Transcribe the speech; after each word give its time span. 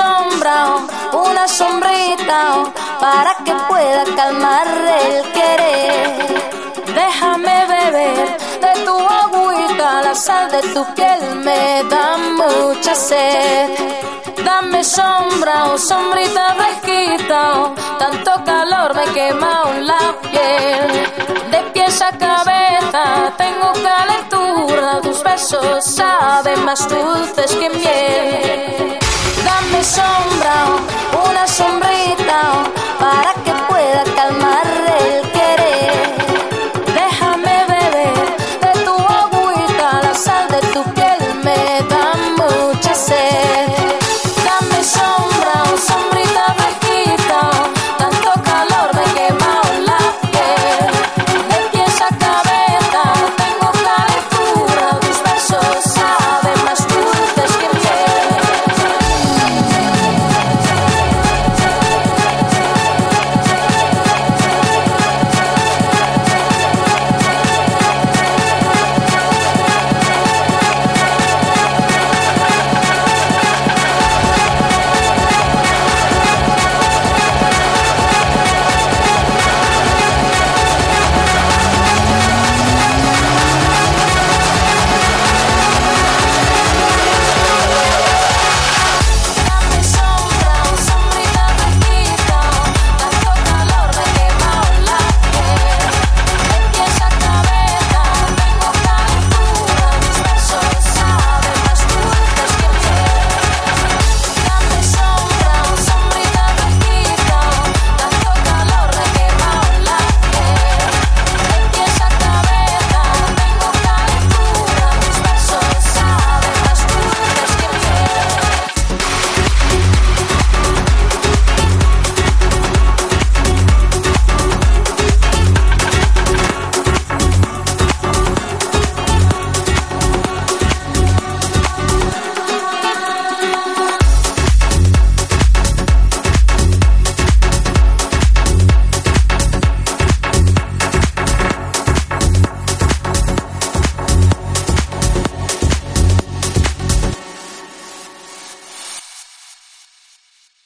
Sombra, 0.00 0.56
oh, 1.12 1.28
una 1.28 1.46
sombrita, 1.46 2.38
oh, 2.56 2.72
para 3.00 3.32
que 3.44 3.52
pueda 3.68 4.02
calmar 4.16 4.66
el 5.02 5.30
querer. 5.36 6.08
Déjame 7.00 7.56
beber 7.74 8.28
de 8.64 8.72
tu 8.86 8.96
agüita, 9.22 10.00
la 10.06 10.14
sal 10.14 10.50
de 10.52 10.62
tu 10.72 10.82
piel 10.94 11.22
me 11.44 11.84
da 11.92 12.16
mucha 12.38 12.94
sed. 12.94 13.68
Dame 14.42 14.82
sombra 14.84 15.56
o 15.72 15.76
sombrita 15.76 16.54
fresquita, 16.58 17.42
tanto 17.98 18.32
calor 18.46 18.94
me 18.94 19.04
quema 19.16 19.64
la 19.90 20.02
piel. 20.30 20.90
De 21.52 21.60
pies 21.74 22.00
a 22.00 22.10
cabeza 22.26 23.04
tengo 23.36 23.68
calentura, 23.90 25.00
tus 25.02 25.22
besos 25.22 25.84
saben 25.84 26.64
más 26.64 26.88
dulces 26.88 27.54
que 27.56 27.68
miel. 27.68 27.99